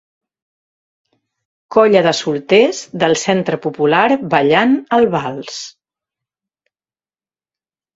[1.75, 4.03] Colla de solters del Centre Popular
[4.35, 5.65] ballant el Vals.